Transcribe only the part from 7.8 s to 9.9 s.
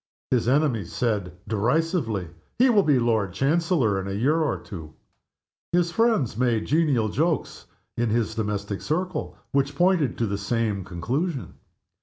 in his domestic circle, which